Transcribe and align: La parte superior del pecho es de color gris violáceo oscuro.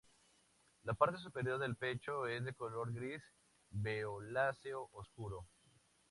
La 0.83 0.95
parte 0.95 1.19
superior 1.19 1.59
del 1.59 1.75
pecho 1.75 2.25
es 2.25 2.43
de 2.43 2.55
color 2.55 2.91
gris 2.91 3.21
violáceo 3.69 4.89
oscuro. 4.93 5.45